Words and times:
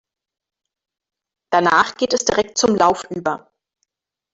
Danach 1.51 1.93
geht 1.95 2.13
es 2.15 2.25
direkt 2.25 2.57
zum 2.57 2.75
Lauf 2.75 3.03
über. 3.11 3.51